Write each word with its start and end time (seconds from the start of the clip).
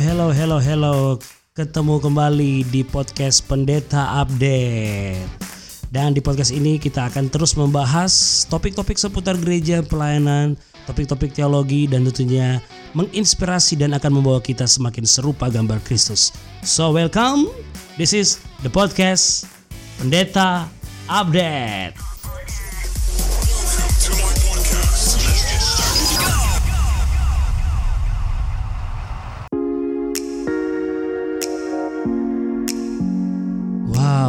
Hello, 0.00 0.32
hello, 0.32 0.56
hello. 0.56 1.20
Ketemu 1.52 2.00
kembali 2.00 2.64
di 2.72 2.80
podcast 2.80 3.44
Pendeta 3.44 4.24
Update. 4.24 5.20
Dan 5.92 6.16
di 6.16 6.24
podcast 6.24 6.48
ini 6.48 6.80
kita 6.80 7.12
akan 7.12 7.28
terus 7.28 7.52
membahas 7.52 8.44
topik-topik 8.48 8.96
seputar 8.96 9.36
gereja, 9.36 9.84
pelayanan, 9.84 10.56
topik-topik 10.88 11.36
teologi 11.36 11.84
dan 11.84 12.08
tentunya 12.08 12.64
menginspirasi 12.96 13.76
dan 13.76 13.92
akan 13.92 14.16
membawa 14.16 14.40
kita 14.40 14.64
semakin 14.64 15.04
serupa 15.04 15.52
gambar 15.52 15.76
Kristus. 15.84 16.32
So 16.64 16.88
welcome. 16.96 17.52
This 18.00 18.16
is 18.16 18.40
the 18.64 18.72
podcast 18.72 19.44
Pendeta 20.00 20.72
Update. 21.04 22.11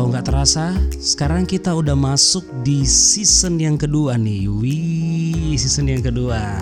Wow, 0.04 0.12
nggak 0.12 0.36
terasa. 0.36 0.76
Sekarang 1.00 1.48
kita 1.48 1.72
udah 1.72 1.96
masuk 1.96 2.44
di 2.60 2.84
season 2.84 3.56
yang 3.56 3.80
kedua 3.80 4.20
nih. 4.20 4.52
Wih, 4.52 5.56
season 5.56 5.88
yang 5.88 6.04
kedua. 6.04 6.60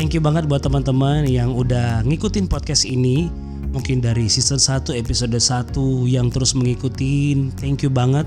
Thank 0.00 0.16
you 0.16 0.24
banget 0.24 0.48
buat 0.48 0.64
teman-teman 0.64 1.28
yang 1.28 1.52
udah 1.52 2.00
ngikutin 2.08 2.48
podcast 2.48 2.88
ini. 2.88 3.28
Mungkin 3.76 4.00
dari 4.00 4.32
season 4.32 4.56
1 4.56 4.96
episode 4.96 5.36
1 5.36 5.76
yang 6.08 6.32
terus 6.32 6.56
mengikutin. 6.56 7.52
Thank 7.60 7.84
you 7.84 7.92
banget. 7.92 8.24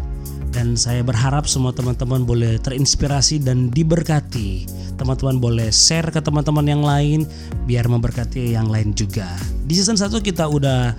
Dan 0.53 0.77
saya 0.77 1.01
berharap 1.01 1.49
semua 1.49 1.73
teman-teman 1.73 2.21
boleh 2.21 2.61
terinspirasi 2.61 3.41
dan 3.41 3.73
diberkati. 3.73 4.69
Teman-teman 5.01 5.41
boleh 5.41 5.73
share 5.73 6.13
ke 6.13 6.21
teman-teman 6.21 6.69
yang 6.69 6.85
lain 6.85 7.25
biar 7.65 7.89
memberkati 7.89 8.53
yang 8.53 8.69
lain 8.69 8.93
juga. 8.93 9.25
Di 9.65 9.73
season 9.81 9.97
1 9.97 10.13
kita 10.21 10.45
udah 10.45 10.93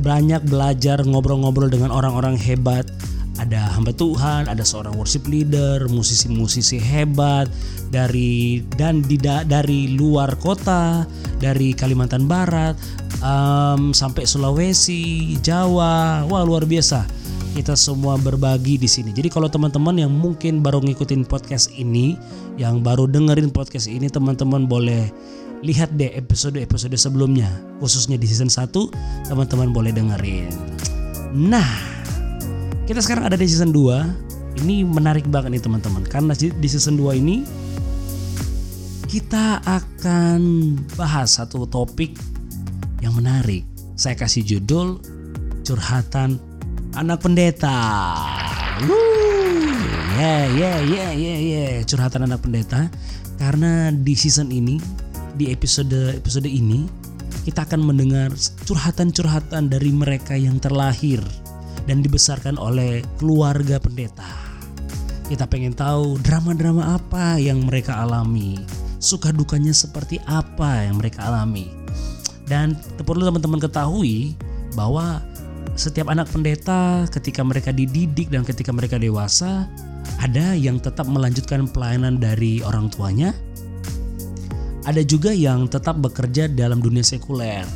banyak 0.00 0.42
belajar 0.48 1.04
ngobrol-ngobrol 1.04 1.68
dengan 1.68 1.92
orang-orang 1.92 2.34
hebat. 2.40 2.88
Ada 3.40 3.72
hamba 3.72 3.96
Tuhan, 3.96 4.52
ada 4.52 4.60
seorang 4.60 4.96
worship 5.00 5.24
leader, 5.24 5.88
musisi-musisi 5.88 6.76
hebat 6.76 7.48
dari 7.88 8.60
dan 8.76 9.00
di 9.00 9.16
dari 9.20 9.96
luar 9.96 10.36
kota, 10.36 11.08
dari 11.40 11.72
Kalimantan 11.72 12.28
Barat, 12.28 12.76
em, 13.24 13.96
sampai 13.96 14.28
Sulawesi, 14.28 15.36
Jawa, 15.40 16.28
wah 16.28 16.42
luar 16.44 16.68
biasa. 16.68 17.08
Kita 17.56 17.74
semua 17.74 18.20
berbagi 18.20 18.76
di 18.76 18.86
sini. 18.86 19.10
Jadi 19.10 19.32
kalau 19.32 19.48
teman-teman 19.48 19.96
yang 19.98 20.12
mungkin 20.12 20.60
baru 20.60 20.84
ngikutin 20.84 21.24
podcast 21.24 21.72
ini, 21.74 22.20
yang 22.60 22.84
baru 22.84 23.08
dengerin 23.08 23.50
podcast 23.50 23.88
ini, 23.88 24.06
teman-teman 24.06 24.68
boleh 24.68 25.08
lihat 25.60 25.92
deh 25.96 26.08
episode-episode 26.16 26.96
sebelumnya 26.96 27.48
khususnya 27.80 28.16
di 28.16 28.24
season 28.24 28.48
1 28.48 28.72
teman-teman 29.28 29.72
boleh 29.72 29.92
dengerin. 29.92 30.48
Nah 31.36 31.68
kita 32.88 33.04
sekarang 33.04 33.28
ada 33.28 33.36
di 33.36 33.46
season 33.46 33.70
2 33.70 34.64
ini 34.64 34.82
menarik 34.82 35.28
banget 35.30 35.54
nih 35.54 35.62
teman-teman. 35.62 36.02
Karena 36.08 36.32
di 36.34 36.68
season 36.68 36.98
2 36.98 37.20
ini 37.20 37.44
kita 39.06 39.62
akan 39.62 40.40
bahas 40.94 41.38
satu 41.38 41.66
topik 41.66 42.14
yang 43.02 43.14
menarik. 43.14 43.66
Saya 43.94 44.16
kasih 44.16 44.42
judul 44.42 44.98
curhatan 45.62 46.40
anak 46.96 47.22
pendeta. 47.22 47.78
Ya 50.20 50.50
ya 50.50 50.72
ya 50.82 51.06
ya 51.14 51.36
ya 51.36 51.64
curhatan 51.84 52.26
anak 52.26 52.42
pendeta. 52.42 52.90
Karena 53.40 53.88
di 53.94 54.12
season 54.18 54.52
ini 54.52 54.76
di 55.40 55.48
episode 55.48 56.20
episode 56.20 56.44
ini 56.44 56.84
kita 57.48 57.64
akan 57.64 57.80
mendengar 57.80 58.28
curhatan-curhatan 58.68 59.72
dari 59.72 59.88
mereka 59.88 60.36
yang 60.36 60.60
terlahir 60.60 61.24
dan 61.88 62.04
dibesarkan 62.04 62.60
oleh 62.60 63.00
keluarga 63.16 63.80
pendeta. 63.80 64.28
Kita 65.32 65.48
pengen 65.48 65.72
tahu 65.72 66.20
drama-drama 66.20 67.00
apa 67.00 67.40
yang 67.40 67.64
mereka 67.64 67.96
alami, 68.04 68.60
suka 69.00 69.32
dukanya 69.32 69.72
seperti 69.72 70.20
apa 70.28 70.84
yang 70.84 71.00
mereka 71.00 71.24
alami. 71.24 71.72
Dan 72.44 72.76
perlu 73.00 73.24
teman-teman 73.24 73.64
ketahui 73.64 74.36
bahwa 74.76 75.24
setiap 75.72 76.12
anak 76.12 76.28
pendeta 76.28 77.08
ketika 77.08 77.40
mereka 77.40 77.72
dididik 77.72 78.28
dan 78.28 78.44
ketika 78.44 78.76
mereka 78.76 79.00
dewasa 79.00 79.64
ada 80.20 80.52
yang 80.52 80.76
tetap 80.76 81.08
melanjutkan 81.08 81.64
pelayanan 81.64 82.20
dari 82.20 82.60
orang 82.60 82.92
tuanya, 82.92 83.32
ada 84.84 85.02
juga 85.04 85.28
yang 85.36 85.68
tetap 85.68 86.00
bekerja 86.00 86.48
dalam 86.48 86.80
dunia 86.80 87.04
sekuler. 87.04 87.68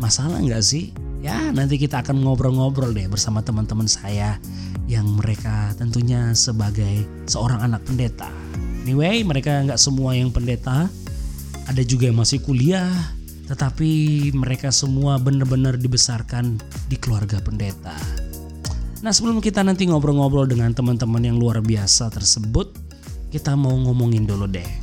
Masalah 0.00 0.40
nggak 0.40 0.64
sih? 0.64 0.92
Ya 1.20 1.52
nanti 1.52 1.76
kita 1.76 2.00
akan 2.00 2.24
ngobrol-ngobrol 2.24 2.96
deh 2.96 3.08
bersama 3.08 3.44
teman-teman 3.44 3.84
saya 3.84 4.40
yang 4.88 5.04
mereka 5.20 5.76
tentunya 5.76 6.32
sebagai 6.32 7.04
seorang 7.28 7.60
anak 7.60 7.84
pendeta. 7.84 8.28
Anyway, 8.84 9.20
mereka 9.20 9.60
nggak 9.64 9.80
semua 9.80 10.16
yang 10.16 10.32
pendeta, 10.32 10.88
ada 11.68 11.82
juga 11.84 12.08
yang 12.08 12.16
masih 12.16 12.40
kuliah, 12.40 12.88
tetapi 13.52 14.32
mereka 14.32 14.72
semua 14.72 15.20
benar-benar 15.20 15.76
dibesarkan 15.76 16.56
di 16.88 16.96
keluarga 16.96 17.36
pendeta. 17.44 17.92
Nah 19.04 19.12
sebelum 19.12 19.44
kita 19.44 19.60
nanti 19.60 19.84
ngobrol-ngobrol 19.88 20.48
dengan 20.48 20.72
teman-teman 20.72 21.20
yang 21.20 21.36
luar 21.36 21.60
biasa 21.60 22.08
tersebut, 22.08 22.72
kita 23.28 23.52
mau 23.56 23.76
ngomongin 23.76 24.24
dulu 24.24 24.48
deh 24.48 24.79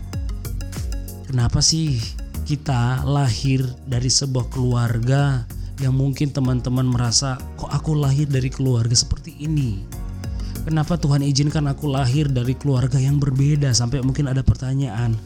Kenapa 1.27 1.59
sih 1.59 1.99
kita 2.47 3.03
lahir 3.03 3.59
dari 3.83 4.07
sebuah 4.07 4.47
keluarga 4.47 5.43
yang 5.83 5.91
mungkin 5.91 6.31
teman-teman 6.31 6.87
merasa 6.87 7.35
kok 7.59 7.67
aku 7.67 7.99
lahir 7.99 8.31
dari 8.31 8.47
keluarga 8.47 8.95
seperti 8.95 9.35
ini? 9.43 9.83
Kenapa 10.63 10.95
Tuhan 10.95 11.27
izinkan 11.27 11.67
aku 11.67 11.91
lahir 11.91 12.31
dari 12.31 12.55
keluarga 12.55 12.95
yang 12.95 13.19
berbeda 13.19 13.75
sampai 13.75 13.99
mungkin 14.07 14.31
ada 14.31 14.39
pertanyaan. 14.39 15.19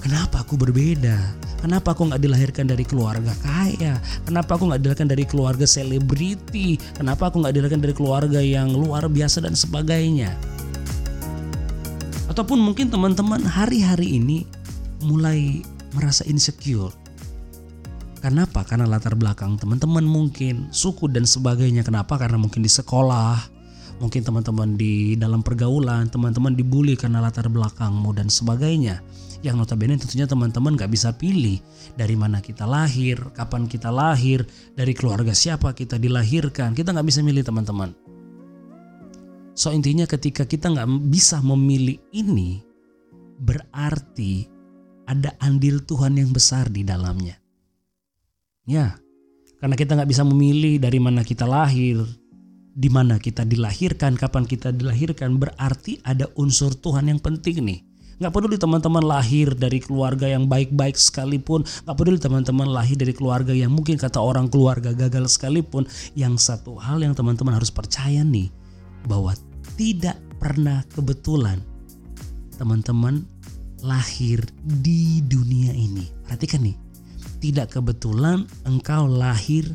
Kenapa 0.00 0.40
aku 0.40 0.56
berbeda? 0.56 1.20
Kenapa 1.60 1.92
aku 1.92 2.08
nggak 2.08 2.24
dilahirkan 2.24 2.64
dari 2.64 2.88
keluarga 2.88 3.36
kaya? 3.44 4.00
Kenapa 4.24 4.56
aku 4.56 4.72
nggak 4.72 4.80
dilahirkan 4.80 5.08
dari 5.12 5.28
keluarga 5.28 5.68
selebriti? 5.68 6.80
Kenapa 6.96 7.28
aku 7.28 7.44
nggak 7.44 7.52
dilahirkan 7.52 7.84
dari 7.84 7.92
keluarga 7.92 8.40
yang 8.40 8.72
luar 8.72 9.04
biasa 9.04 9.44
dan 9.44 9.52
sebagainya? 9.52 10.32
Ataupun 12.32 12.56
mungkin 12.56 12.88
teman-teman 12.88 13.44
hari-hari 13.44 14.16
ini 14.16 14.48
mulai 15.04 15.62
merasa 15.94 16.24
insecure. 16.26 16.92
Kenapa? 18.18 18.66
Karena 18.66 18.84
latar 18.90 19.14
belakang 19.14 19.54
teman-teman 19.62 20.02
mungkin, 20.02 20.66
suku 20.74 21.06
dan 21.06 21.22
sebagainya. 21.22 21.86
Kenapa? 21.86 22.18
Karena 22.18 22.34
mungkin 22.34 22.66
di 22.66 22.70
sekolah, 22.70 23.38
mungkin 24.02 24.26
teman-teman 24.26 24.74
di 24.74 25.14
dalam 25.14 25.38
pergaulan, 25.38 26.10
teman-teman 26.10 26.58
dibully 26.58 26.98
karena 26.98 27.22
latar 27.22 27.46
belakangmu 27.46 28.10
dan 28.18 28.26
sebagainya. 28.26 28.98
Yang 29.38 29.54
notabene 29.62 29.94
tentunya 29.94 30.26
teman-teman 30.26 30.74
gak 30.74 30.90
bisa 30.90 31.14
pilih 31.14 31.62
dari 31.94 32.18
mana 32.18 32.42
kita 32.42 32.66
lahir, 32.66 33.22
kapan 33.38 33.70
kita 33.70 33.94
lahir, 33.94 34.42
dari 34.74 34.90
keluarga 34.98 35.30
siapa 35.30 35.70
kita 35.70 35.94
dilahirkan. 35.94 36.74
Kita 36.74 36.90
gak 36.90 37.06
bisa 37.06 37.22
milih 37.22 37.46
teman-teman. 37.46 37.94
So 39.58 39.74
intinya 39.74 40.06
ketika 40.06 40.46
kita 40.46 40.70
nggak 40.70 41.10
bisa 41.10 41.42
memilih 41.42 41.98
ini, 42.14 42.62
berarti 43.42 44.46
ada 45.08 45.32
andil 45.40 45.80
Tuhan 45.88 46.20
yang 46.20 46.28
besar 46.36 46.68
di 46.68 46.84
dalamnya. 46.84 47.40
Ya, 48.68 49.00
karena 49.56 49.72
kita 49.72 49.96
nggak 49.96 50.10
bisa 50.12 50.22
memilih 50.28 50.76
dari 50.76 51.00
mana 51.00 51.24
kita 51.24 51.48
lahir, 51.48 52.04
di 52.76 52.92
mana 52.92 53.16
kita 53.16 53.48
dilahirkan, 53.48 54.20
kapan 54.20 54.44
kita 54.44 54.68
dilahirkan, 54.68 55.40
berarti 55.40 55.98
ada 56.04 56.28
unsur 56.36 56.76
Tuhan 56.76 57.08
yang 57.08 57.18
penting 57.24 57.64
nih. 57.64 57.80
Nggak 58.20 58.34
peduli 58.34 58.58
teman-teman 58.60 59.00
lahir 59.00 59.56
dari 59.56 59.80
keluarga 59.80 60.28
yang 60.28 60.44
baik-baik 60.44 61.00
sekalipun, 61.00 61.64
nggak 61.64 61.96
peduli 61.96 62.20
teman-teman 62.20 62.68
lahir 62.68 63.00
dari 63.00 63.16
keluarga 63.16 63.56
yang 63.56 63.72
mungkin 63.72 63.96
kata 63.96 64.20
orang 64.20 64.52
keluarga 64.52 64.92
gagal 64.92 65.40
sekalipun, 65.40 65.88
yang 66.12 66.36
satu 66.36 66.76
hal 66.76 67.00
yang 67.00 67.16
teman-teman 67.16 67.56
harus 67.56 67.72
percaya 67.72 68.20
nih, 68.20 68.52
bahwa 69.08 69.32
tidak 69.80 70.20
pernah 70.36 70.84
kebetulan 70.92 71.64
teman-teman 72.58 73.22
lahir 73.82 74.42
di 74.62 75.22
dunia 75.24 75.70
ini. 75.74 76.06
Perhatikan 76.26 76.66
nih, 76.66 76.76
tidak 77.38 77.78
kebetulan 77.78 78.46
engkau 78.66 79.06
lahir 79.06 79.66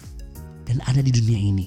dan 0.67 0.83
ada 0.87 0.99
di 0.99 1.11
dunia 1.11 1.39
ini. 1.39 1.65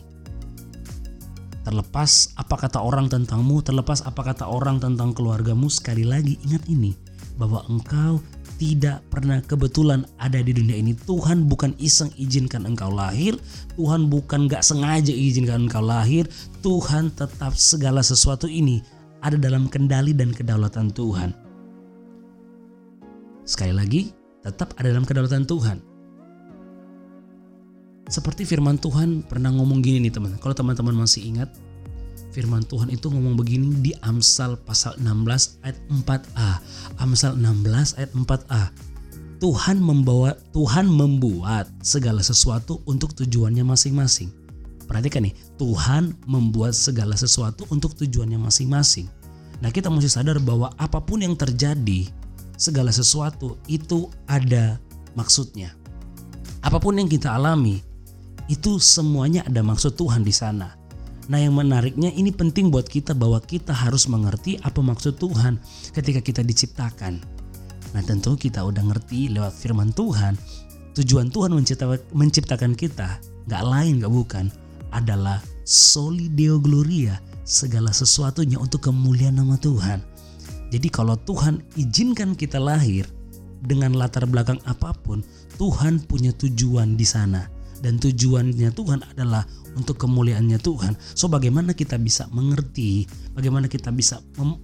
Terlepas 1.66 2.30
apa 2.38 2.54
kata 2.54 2.78
orang 2.78 3.10
tentangmu, 3.10 3.58
terlepas 3.58 4.04
apa 4.06 4.22
kata 4.22 4.46
orang 4.46 4.78
tentang 4.78 5.10
keluargamu, 5.10 5.66
sekali 5.66 6.06
lagi 6.06 6.38
ingat 6.46 6.62
ini 6.70 6.94
bahwa 7.36 7.66
engkau 7.66 8.22
tidak 8.56 9.04
pernah 9.12 9.44
kebetulan 9.44 10.08
ada 10.16 10.40
di 10.40 10.56
dunia 10.56 10.80
ini. 10.80 10.96
Tuhan 10.96 11.44
bukan 11.44 11.76
iseng 11.76 12.08
izinkan 12.16 12.64
engkau 12.64 12.88
lahir, 12.88 13.36
Tuhan 13.76 14.08
bukan 14.08 14.48
gak 14.48 14.64
sengaja 14.64 15.12
izinkan 15.12 15.68
engkau 15.68 15.84
lahir, 15.84 16.24
Tuhan 16.64 17.12
tetap 17.12 17.52
segala 17.58 18.00
sesuatu 18.00 18.48
ini 18.48 18.80
ada 19.20 19.36
dalam 19.36 19.68
kendali 19.68 20.16
dan 20.16 20.32
kedaulatan 20.32 20.88
Tuhan. 20.94 21.45
Sekali 23.46 23.70
lagi, 23.70 24.10
tetap 24.42 24.74
ada 24.74 24.90
dalam 24.90 25.06
kedaulatan 25.06 25.46
Tuhan. 25.46 25.78
Seperti 28.10 28.42
firman 28.42 28.74
Tuhan 28.78 29.22
pernah 29.22 29.54
ngomong 29.54 29.78
gini 29.82 30.02
nih 30.02 30.14
teman. 30.14 30.34
Kalau 30.42 30.50
teman-teman 30.50 31.06
masih 31.06 31.22
ingat, 31.30 31.54
firman 32.34 32.66
Tuhan 32.66 32.90
itu 32.90 33.06
ngomong 33.06 33.38
begini 33.38 33.70
di 33.82 33.94
Amsal 34.02 34.58
pasal 34.66 34.98
16 34.98 35.62
ayat 35.62 35.78
4a. 35.90 36.50
Amsal 36.98 37.38
16 37.38 37.98
ayat 38.02 38.10
4a. 38.18 38.62
Tuhan 39.38 39.78
membawa 39.78 40.34
Tuhan 40.50 40.90
membuat 40.90 41.70
segala 41.86 42.26
sesuatu 42.26 42.82
untuk 42.82 43.14
tujuannya 43.14 43.62
masing-masing. 43.62 44.34
Perhatikan 44.90 45.22
nih, 45.22 45.34
Tuhan 45.54 46.18
membuat 46.26 46.74
segala 46.74 47.14
sesuatu 47.14 47.62
untuk 47.70 47.94
tujuannya 47.94 48.38
masing-masing. 48.42 49.06
Nah, 49.62 49.70
kita 49.70 49.90
mesti 49.90 50.10
sadar 50.10 50.38
bahwa 50.42 50.70
apa 50.78 51.02
pun 51.02 51.22
yang 51.22 51.34
terjadi, 51.34 52.06
segala 52.56 52.90
sesuatu 52.90 53.60
itu 53.68 54.08
ada 54.28 54.80
maksudnya. 55.14 55.72
Apa 56.64 56.82
pun 56.82 56.98
yang 56.98 57.06
kita 57.06 57.30
alami, 57.32 57.80
itu 58.50 58.82
semuanya 58.82 59.46
ada 59.46 59.62
maksud 59.62 59.94
Tuhan 59.94 60.26
di 60.26 60.34
sana. 60.34 60.74
Nah, 61.26 61.42
yang 61.42 61.58
menariknya 61.58 62.14
ini 62.14 62.30
penting 62.30 62.70
buat 62.70 62.86
kita 62.86 63.10
bahwa 63.10 63.42
kita 63.42 63.74
harus 63.74 64.06
mengerti 64.06 64.62
apa 64.62 64.78
maksud 64.78 65.18
Tuhan 65.18 65.58
ketika 65.90 66.22
kita 66.22 66.42
diciptakan. 66.46 67.18
Nah, 67.94 68.02
tentu 68.06 68.38
kita 68.38 68.62
udah 68.62 68.82
ngerti 68.82 69.34
lewat 69.34 69.50
firman 69.54 69.90
Tuhan, 69.90 70.38
tujuan 70.94 71.30
Tuhan 71.34 71.50
menciptakan, 72.14 72.78
kita 72.78 73.18
nggak 73.46 73.62
lain 73.66 74.02
nggak 74.02 74.14
bukan 74.14 74.46
adalah 74.94 75.42
soli 75.66 76.30
deo 76.30 76.62
gloria, 76.62 77.18
segala 77.42 77.90
sesuatunya 77.90 78.58
untuk 78.62 78.86
kemuliaan 78.86 79.42
nama 79.42 79.58
Tuhan. 79.58 80.15
Jadi 80.70 80.88
kalau 80.90 81.14
Tuhan 81.22 81.62
izinkan 81.78 82.34
kita 82.34 82.58
lahir 82.58 83.06
dengan 83.62 83.94
latar 83.94 84.26
belakang 84.26 84.58
apa 84.66 84.92
pun, 84.92 85.22
Tuhan 85.56 86.02
punya 86.04 86.34
tujuan 86.34 86.98
di 86.98 87.06
sana 87.06 87.46
dan 87.80 88.00
tujuannya 88.00 88.72
Tuhan 88.72 89.00
adalah 89.14 89.44
untuk 89.76 90.00
kemuliaannya 90.00 90.58
Tuhan. 90.60 90.96
So 91.12 91.28
bagaimana 91.28 91.76
kita 91.76 92.00
bisa 92.00 92.28
mengerti, 92.32 93.04
bagaimana 93.36 93.68
kita 93.68 93.92
bisa 93.92 94.20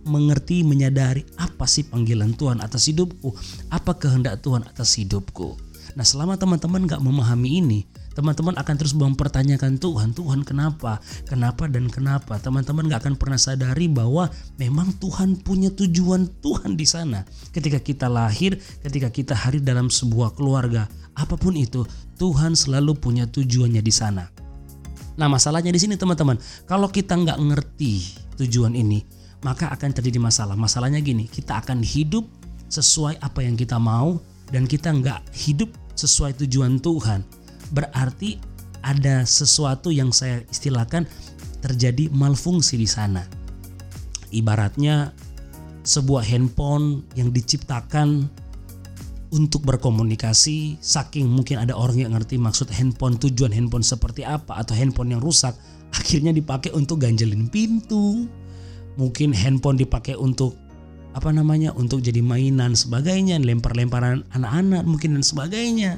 mengerti, 0.09 0.65
menyadari 0.65 1.23
apa 1.37 1.69
sih 1.69 1.85
panggilan 1.85 2.33
Tuhan 2.37 2.65
atas 2.65 2.89
hidupku, 2.89 3.33
apa 3.69 3.93
kehendak 3.97 4.41
Tuhan 4.41 4.65
atas 4.65 4.97
hidupku. 4.97 5.55
Nah 5.93 6.07
selama 6.07 6.41
teman-teman 6.41 6.89
gak 6.89 7.05
memahami 7.05 7.61
ini, 7.61 7.81
teman-teman 8.13 8.55
akan 8.57 8.75
terus 8.77 8.93
mempertanyakan 8.93 9.81
Tuhan, 9.81 10.13
Tuhan 10.13 10.45
kenapa, 10.45 11.01
kenapa 11.25 11.69
dan 11.69 11.89
kenapa. 11.89 12.39
Teman-teman 12.39 12.89
gak 12.89 13.09
akan 13.09 13.15
pernah 13.17 13.41
sadari 13.41 13.89
bahwa 13.89 14.29
memang 14.61 14.93
Tuhan 15.01 15.41
punya 15.41 15.73
tujuan 15.73 16.29
Tuhan 16.41 16.77
di 16.77 16.87
sana. 16.87 17.25
Ketika 17.51 17.81
kita 17.81 18.07
lahir, 18.07 18.61
ketika 18.85 19.09
kita 19.09 19.35
hadir 19.37 19.65
dalam 19.65 19.89
sebuah 19.89 20.37
keluarga, 20.37 20.87
apa 21.17 21.37
pun 21.37 21.57
itu, 21.57 21.85
Tuhan 22.17 22.57
selalu 22.57 22.97
punya 22.97 23.25
tujuannya 23.29 23.83
di 23.85 23.93
sana. 23.93 24.29
Nah 25.17 25.29
masalahnya 25.29 25.69
di 25.73 25.81
sini 25.81 25.95
teman-teman, 26.01 26.41
kalau 26.65 26.89
kita 26.89 27.17
nggak 27.17 27.37
ngerti 27.37 28.17
tujuan 28.41 28.73
ini, 28.73 29.05
maka 29.45 29.69
akan 29.69 29.93
terjadi 29.93 30.17
masalah. 30.23 30.57
Masalahnya 30.57 31.03
gini, 31.05 31.29
kita 31.29 31.61
akan 31.61 31.85
hidup 31.85 32.25
sesuai 32.73 33.21
apa 33.21 33.45
yang 33.45 33.53
kita 33.53 33.77
mau 33.77 34.17
dan 34.49 34.65
kita 34.65 34.89
nggak 34.89 35.21
hidup 35.37 35.69
sesuai 35.93 36.41
tujuan 36.45 36.81
Tuhan. 36.81 37.42
Berarti 37.73 38.37
ada 38.85 39.25
sesuatu 39.25 39.89
yang 39.89 40.13
saya 40.13 40.45
istilahkan 40.53 41.09
terjadi 41.63 42.11
malfungsi 42.13 42.77
di 42.77 42.87
sana. 42.87 43.25
Ibaratnya 44.35 45.15
sebuah 45.83 46.23
handphone 46.27 47.07
yang 47.19 47.31
diciptakan 47.35 48.31
untuk 49.33 49.65
berkomunikasi 49.65 50.77
saking 50.79 51.25
mungkin 51.25 51.65
ada 51.65 51.73
orang 51.73 52.05
yang 52.05 52.13
ngerti 52.13 52.37
maksud 52.37 52.69
handphone 52.69 53.17
tujuan 53.17 53.51
handphone 53.51 53.83
seperti 53.83 54.29
apa 54.29 54.61
atau 54.61 54.77
handphone 54.77 55.17
yang 55.17 55.25
rusak 55.25 55.57
akhirnya 55.97 56.37
dipakai 56.37 56.69
untuk 56.77 57.01
ganjelin 57.01 57.49
pintu 57.49 58.29
mungkin 59.01 59.33
handphone 59.33 59.81
dipakai 59.81 60.15
untuk 60.21 60.61
apa 61.17 61.33
namanya 61.33 61.73
untuk 61.77 62.05
jadi 62.05 62.21
mainan 62.21 62.77
sebagainya 62.77 63.41
lempar-lemparan 63.41 64.25
anak-anak 64.37 64.85
mungkin 64.85 65.17
dan 65.17 65.25
sebagainya 65.25 65.97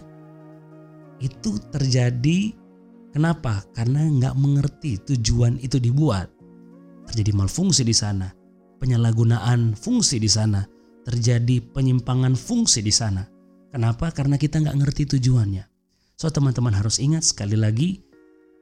itu 1.22 1.61
terjadi 1.70 2.55
kenapa 3.14 3.62
karena 3.75 4.06
nggak 4.06 4.34
mengerti 4.38 4.99
tujuan 5.14 5.58
itu 5.62 5.78
dibuat 5.78 6.31
terjadi 7.11 7.37
malfungsi 7.37 7.87
di 7.87 7.94
sana 7.94 8.32
penyalahgunaan 8.82 9.78
fungsi 9.78 10.19
di 10.19 10.31
sana 10.31 10.64
terjadi 11.05 11.61
penyimpangan 11.61 12.32
fungsi 12.34 12.81
di 12.81 12.90
sana. 12.90 13.22
Kenapa? 13.70 14.11
Karena 14.11 14.40
kita 14.40 14.64
nggak 14.64 14.76
ngerti 14.81 15.02
tujuannya. 15.16 15.64
So 16.16 16.32
teman-teman 16.32 16.72
harus 16.72 16.96
ingat 16.99 17.22
sekali 17.22 17.55
lagi 17.55 18.00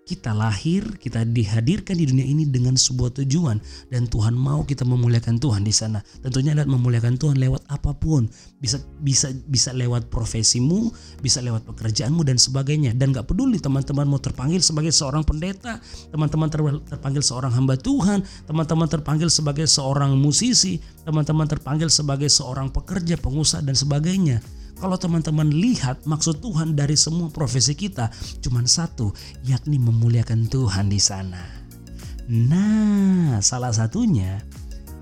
kita 0.02 0.34
lahir, 0.34 0.82
kita 0.98 1.22
dihadirkan 1.22 1.94
di 1.94 2.10
dunia 2.10 2.26
ini 2.26 2.42
dengan 2.50 2.74
sebuah 2.74 3.22
tujuan 3.22 3.62
dan 3.86 4.10
Tuhan 4.10 4.34
mau 4.34 4.66
kita 4.66 4.82
memuliakan 4.82 5.38
Tuhan 5.38 5.62
di 5.62 5.70
sana. 5.70 6.02
Tentunya 6.20 6.58
lewat 6.58 6.66
memuliakan 6.66 7.14
Tuhan 7.14 7.38
lewat 7.38 7.70
apa 7.70 7.94
pun, 7.94 8.26
bisa 8.58 8.82
bisa 8.98 9.30
bisa 9.46 9.70
lewat 9.70 10.10
profesimu, 10.10 10.90
bisa 11.22 11.38
lewat 11.38 11.62
pekerjaanmu 11.70 12.26
dan 12.26 12.34
sebagainya. 12.34 12.98
Dan 12.98 13.14
gak 13.14 13.30
peduli 13.30 13.62
teman-teman 13.62 14.10
mau 14.10 14.18
terpanggil 14.18 14.58
sebagai 14.58 14.90
seorang 14.90 15.22
pendeta, 15.22 15.78
teman-teman 16.10 16.50
terpanggil 16.82 17.22
seorang 17.22 17.54
hamba 17.54 17.78
Tuhan, 17.78 18.26
teman-teman 18.50 18.90
terpanggil 18.90 19.30
sebagai 19.30 19.70
seorang 19.70 20.18
musisi, 20.18 20.82
teman-teman 21.06 21.46
terpanggil 21.46 21.86
sebagai 21.86 22.26
seorang 22.26 22.74
pekerja, 22.74 23.14
pengusaha 23.22 23.62
dan 23.62 23.78
sebagainya 23.78 24.42
kalau 24.78 24.96
teman-teman 24.98 25.48
lihat 25.50 26.04
maksud 26.08 26.42
Tuhan 26.42 26.74
dari 26.74 26.98
semua 26.98 27.28
profesi 27.28 27.76
kita 27.76 28.10
cuma 28.42 28.64
satu, 28.64 29.12
yakni 29.46 29.78
memuliakan 29.78 30.48
Tuhan 30.48 30.90
di 30.90 30.98
sana. 30.98 31.42
Nah, 32.30 33.42
salah 33.42 33.74
satunya 33.74 34.42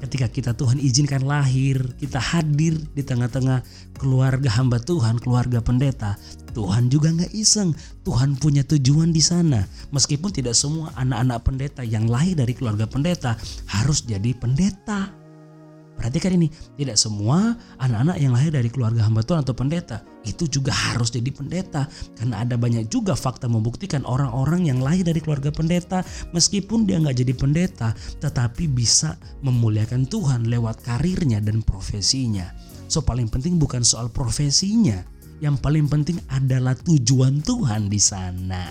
ketika 0.00 0.26
kita 0.32 0.50
Tuhan 0.56 0.80
izinkan 0.80 1.22
lahir, 1.28 1.76
kita 2.00 2.16
hadir 2.16 2.80
di 2.96 3.04
tengah-tengah 3.04 3.60
keluarga 4.00 4.48
hamba 4.56 4.80
Tuhan, 4.80 5.20
keluarga 5.20 5.60
pendeta, 5.60 6.16
Tuhan 6.56 6.90
juga 6.90 7.14
nggak 7.14 7.32
iseng. 7.36 7.76
Tuhan 8.02 8.34
punya 8.40 8.66
tujuan 8.66 9.14
di 9.14 9.22
sana. 9.22 9.62
Meskipun 9.94 10.34
tidak 10.34 10.58
semua 10.58 10.90
anak-anak 10.98 11.38
pendeta 11.46 11.82
yang 11.86 12.10
lahir 12.10 12.34
dari 12.34 12.56
keluarga 12.56 12.88
pendeta 12.88 13.38
harus 13.70 14.02
jadi 14.02 14.34
pendeta. 14.34 15.19
Perhatikan 16.00 16.32
ini, 16.32 16.48
tidak 16.80 16.96
semua 16.96 17.60
anak-anak 17.76 18.16
yang 18.16 18.32
lahir 18.32 18.48
dari 18.48 18.72
keluarga 18.72 19.04
hamba 19.04 19.20
Tuhan 19.20 19.44
atau 19.44 19.52
pendeta 19.52 20.00
itu 20.24 20.48
juga 20.48 20.72
harus 20.72 21.12
jadi 21.12 21.28
pendeta. 21.28 21.84
Karena 22.16 22.40
ada 22.40 22.56
banyak 22.56 22.88
juga 22.88 23.12
fakta 23.12 23.52
membuktikan 23.52 24.08
orang-orang 24.08 24.64
yang 24.64 24.80
lahir 24.80 25.04
dari 25.04 25.20
keluarga 25.20 25.52
pendeta 25.52 26.00
meskipun 26.32 26.88
dia 26.88 26.96
nggak 27.04 27.20
jadi 27.20 27.34
pendeta 27.36 27.92
tetapi 28.16 28.64
bisa 28.64 29.20
memuliakan 29.44 30.08
Tuhan 30.08 30.48
lewat 30.48 30.88
karirnya 30.88 31.44
dan 31.44 31.60
profesinya. 31.60 32.48
So 32.88 33.04
paling 33.04 33.28
penting 33.28 33.60
bukan 33.60 33.84
soal 33.84 34.08
profesinya, 34.08 35.04
yang 35.44 35.60
paling 35.60 35.84
penting 35.84 36.16
adalah 36.32 36.72
tujuan 36.80 37.44
Tuhan 37.44 37.92
di 37.92 38.00
sana. 38.00 38.66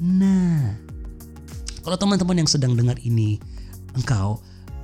Nah, 0.00 0.78
kalau 1.82 1.96
teman-teman 1.98 2.40
yang 2.40 2.50
sedang 2.50 2.72
dengar 2.78 2.96
ini, 3.02 3.36
engkau 3.98 4.40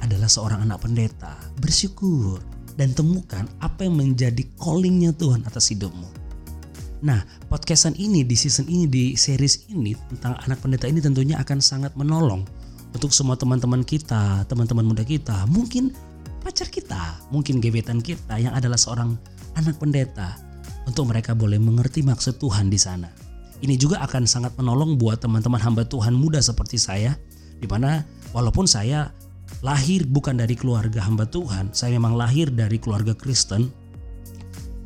adalah 0.06 0.30
seorang 0.30 0.62
anak 0.62 0.86
pendeta, 0.86 1.34
bersyukur 1.58 2.38
dan 2.78 2.94
temukan 2.94 3.42
apa 3.58 3.82
yang 3.82 3.98
menjadi 3.98 4.46
callingnya 4.54 5.10
Tuhan 5.18 5.42
atas 5.42 5.74
hidupmu. 5.74 6.06
Nah, 7.02 7.26
podcastan 7.50 7.92
ini 7.98 8.22
di 8.22 8.38
season 8.38 8.70
ini 8.70 8.86
di 8.86 9.04
series 9.18 9.68
ini 9.68 9.92
tentang 10.14 10.38
anak 10.46 10.62
pendeta 10.62 10.86
ini 10.86 11.02
tentunya 11.02 11.36
akan 11.42 11.58
sangat 11.58 11.92
menolong 11.98 12.46
untuk 12.94 13.12
semua 13.12 13.36
teman-teman 13.36 13.84
kita, 13.84 14.46
teman-teman 14.48 14.86
muda 14.86 15.04
kita, 15.04 15.44
mungkin 15.50 15.92
pacar 16.40 16.70
kita, 16.70 17.20
mungkin 17.28 17.58
gebetan 17.60 18.00
kita 18.00 18.38
yang 18.40 18.54
adalah 18.54 18.78
seorang 18.78 19.18
anak 19.58 19.76
pendeta 19.76 20.38
untuk 20.88 21.10
mereka 21.10 21.34
boleh 21.34 21.58
mengerti 21.58 22.00
maksud 22.06 22.38
Tuhan 22.38 22.70
di 22.70 22.78
sana. 22.78 23.10
Ini 23.60 23.74
juga 23.76 24.00
akan 24.06 24.24
sangat 24.24 24.54
menolong 24.54 24.96
buat 24.96 25.20
teman-teman 25.20 25.58
hamba 25.60 25.82
Tuhan 25.84 26.14
muda 26.14 26.38
seperti 26.40 26.78
saya, 26.80 27.18
di 27.58 27.66
mana 27.68 28.04
walaupun 28.32 28.64
saya 28.68 29.12
lahir 29.64 30.04
bukan 30.06 30.36
dari 30.38 30.54
keluarga 30.58 31.02
hamba 31.04 31.24
Tuhan, 31.26 31.72
saya 31.72 31.96
memang 31.96 32.18
lahir 32.18 32.52
dari 32.52 32.76
keluarga 32.76 33.16
Kristen. 33.16 33.70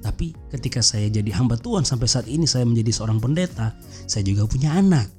Tapi 0.01 0.33
ketika 0.49 0.81
saya 0.81 1.13
jadi 1.13 1.29
hamba 1.37 1.61
Tuhan 1.61 1.85
sampai 1.85 2.09
saat 2.09 2.25
ini 2.25 2.49
saya 2.49 2.65
menjadi 2.65 2.89
seorang 2.89 3.21
pendeta, 3.21 3.77
saya 4.09 4.25
juga 4.25 4.49
punya 4.49 4.73
anak. 4.73 5.13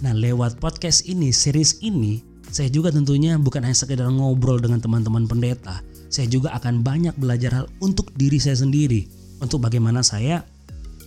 Nah, 0.00 0.16
lewat 0.16 0.58
podcast 0.58 1.04
ini, 1.04 1.30
series 1.30 1.84
ini, 1.84 2.24
saya 2.48 2.72
juga 2.72 2.88
tentunya 2.88 3.36
bukan 3.36 3.62
hanya 3.62 3.76
sekedar 3.76 4.08
ngobrol 4.08 4.58
dengan 4.58 4.80
teman-teman 4.80 5.28
pendeta. 5.28 5.84
Saya 6.08 6.28
juga 6.28 6.56
akan 6.56 6.80
banyak 6.80 7.14
belajar 7.20 7.52
hal 7.52 7.66
untuk 7.84 8.10
diri 8.16 8.40
saya 8.40 8.56
sendiri, 8.56 9.06
untuk 9.40 9.60
bagaimana 9.60 10.00
saya 10.00 10.44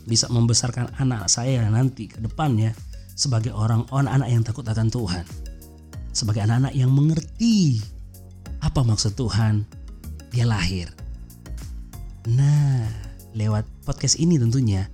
bisa 0.05 0.29
membesarkan 0.29 0.93
anak 1.01 1.25
saya 1.25 1.65
nanti 1.65 2.05
ke 2.05 2.21
depannya 2.21 2.77
sebagai 3.17 3.57
orang 3.57 3.89
anak-anak 3.89 4.29
yang 4.29 4.43
takut 4.45 4.65
akan 4.69 4.87
Tuhan 4.93 5.25
sebagai 6.15 6.47
anak-anak 6.47 6.71
yang 6.71 6.95
mengerti 6.95 7.83
apa 8.63 8.81
maksud 8.81 9.19
Tuhan 9.19 9.67
dia 10.31 10.47
lahir. 10.47 10.87
Nah, 12.31 12.87
lewat 13.35 13.67
podcast 13.83 14.15
ini 14.17 14.39
tentunya 14.39 14.87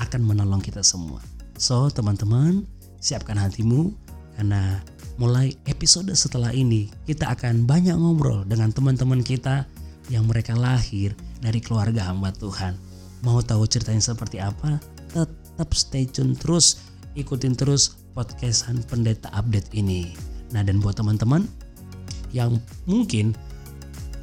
akan 0.00 0.24
menolong 0.24 0.64
kita 0.64 0.80
semua. 0.80 1.20
So, 1.60 1.92
teman-teman, 1.92 2.64
siapkan 2.98 3.36
hatimu 3.36 3.92
karena 4.40 4.80
mulai 5.20 5.54
episode 5.68 6.08
setelah 6.16 6.50
ini 6.56 6.88
kita 7.04 7.28
akan 7.28 7.68
banyak 7.68 7.94
ngobrol 7.94 8.48
dengan 8.48 8.72
teman-teman 8.72 9.20
kita 9.20 9.68
yang 10.10 10.24
mereka 10.26 10.56
lahir 10.56 11.12
dari 11.44 11.60
keluarga 11.60 12.08
hamba 12.08 12.32
Tuhan. 12.34 12.74
Mau 13.22 13.38
tahu 13.44 13.68
ceritanya 13.68 14.02
seperti 14.02 14.42
apa? 14.42 14.82
Tetap 15.12 15.70
stay 15.76 16.08
tune 16.08 16.34
terus, 16.34 16.82
ikutin 17.14 17.54
terus 17.54 17.94
podcastan 18.16 18.82
Pendeta 18.88 19.30
Update 19.30 19.70
ini. 19.76 20.31
Nah, 20.52 20.60
dan 20.60 20.78
buat 20.84 20.96
teman-teman 20.96 21.48
yang 22.32 22.60
mungkin 22.88 23.36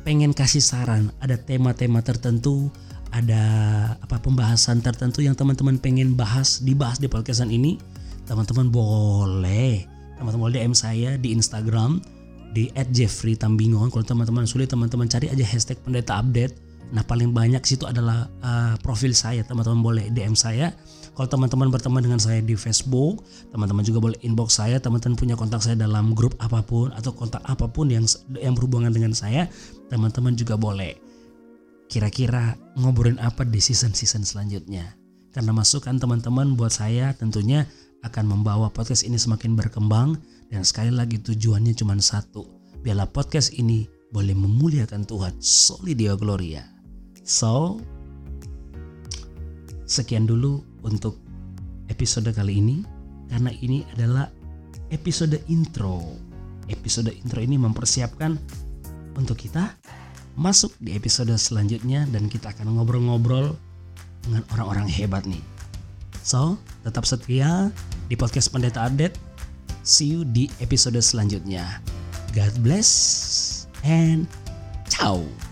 pengen 0.06 0.34
kasih 0.34 0.62
saran, 0.62 1.14
ada 1.22 1.38
tema-tema 1.38 2.02
tertentu, 2.02 2.70
ada 3.10 3.44
apa 4.02 4.22
pembahasan 4.22 4.82
tertentu 4.82 5.26
yang 5.26 5.34
teman-teman 5.34 5.78
pengen 5.82 6.14
bahas, 6.14 6.62
dibahas 6.62 7.02
di 7.02 7.10
podcastan 7.10 7.50
ini, 7.50 7.82
teman-teman 8.30 8.70
boleh 8.70 10.00
teman-teman 10.20 10.52
boleh 10.52 10.60
DM 10.60 10.76
saya 10.76 11.16
di 11.16 11.32
Instagram 11.32 12.04
di 12.52 12.68
@jeffrey_tambingon. 12.76 13.88
Kalau 13.88 14.04
teman-teman 14.04 14.44
sulit 14.44 14.68
teman-teman 14.68 15.08
cari 15.08 15.32
aja 15.32 15.46
hashtag 15.48 15.80
pendeta 15.80 16.20
update. 16.20 16.54
Nah 16.92 17.08
paling 17.08 17.32
banyak 17.32 17.64
situ 17.64 17.88
adalah 17.88 18.28
uh, 18.44 18.76
profil 18.84 19.16
saya 19.16 19.48
teman-teman 19.48 19.80
boleh 19.80 20.06
DM 20.12 20.36
saya. 20.36 20.76
Kalau 21.20 21.36
teman-teman 21.36 21.68
berteman 21.68 22.00
dengan 22.00 22.16
saya 22.16 22.40
di 22.40 22.56
Facebook, 22.56 23.28
teman-teman 23.52 23.84
juga 23.84 24.00
boleh 24.00 24.16
inbox 24.24 24.56
saya. 24.56 24.80
Teman-teman 24.80 25.20
punya 25.20 25.36
kontak 25.36 25.60
saya 25.60 25.76
dalam 25.76 26.16
grup 26.16 26.32
apa 26.40 26.64
pun 26.64 26.96
atau 26.96 27.12
kontak 27.12 27.44
apa 27.44 27.68
pun 27.68 27.92
yang 27.92 28.08
yang 28.40 28.56
berhubungan 28.56 28.88
dengan 28.88 29.12
saya, 29.12 29.52
teman-teman 29.92 30.40
juga 30.40 30.56
boleh. 30.56 30.96
Kira-kira 31.92 32.56
ngobrolin 32.80 33.20
apa 33.20 33.44
di 33.44 33.60
season-season 33.60 34.24
selanjutnya? 34.24 34.96
Karena 35.36 35.52
masukan 35.52 36.00
teman-teman 36.00 36.56
buat 36.56 36.72
saya 36.72 37.12
tentunya 37.12 37.68
akan 38.08 38.40
membawa 38.40 38.72
podcast 38.72 39.04
ini 39.04 39.20
semakin 39.20 39.60
berkembang 39.60 40.16
dan 40.48 40.64
sekali 40.64 40.96
lagi 40.96 41.20
tujuannya 41.20 41.76
cuma 41.76 42.00
satu. 42.00 42.48
Biarlah 42.80 43.12
podcast 43.12 43.52
ini 43.60 43.92
boleh 44.16 44.40
memuliakan 44.40 45.04
Tuhan. 45.04 45.36
Soli 45.44 46.00
Deo 46.00 46.16
Gloria. 46.16 46.64
So, 47.28 47.84
sekian 49.84 50.24
dulu 50.24 50.69
untuk 50.86 51.20
episode 51.90 52.30
kali 52.32 52.62
ini 52.62 52.78
karena 53.30 53.52
ini 53.62 53.86
adalah 53.98 54.30
episode 54.90 55.38
intro. 55.50 56.02
Episode 56.70 57.10
intro 57.14 57.42
ini 57.42 57.58
mempersiapkan 57.58 58.38
untuk 59.18 59.38
kita 59.42 59.74
masuk 60.38 60.72
di 60.80 60.96
episode 60.96 61.34
selanjutnya 61.36 62.06
dan 62.14 62.30
kita 62.30 62.54
akan 62.54 62.78
ngobrol-ngobrol 62.78 63.58
dengan 64.24 64.44
orang-orang 64.54 64.88
hebat 64.88 65.26
nih. 65.26 65.42
So, 66.22 66.62
tetap 66.86 67.10
setia 67.10 67.74
di 68.08 68.16
podcast 68.16 68.54
Pendeta 68.54 68.86
Update. 68.86 69.18
See 69.82 70.14
you 70.14 70.22
di 70.28 70.52
episode 70.62 71.00
selanjutnya. 71.02 71.82
God 72.38 72.54
bless 72.62 73.66
and 73.82 74.30
ciao. 74.86 75.49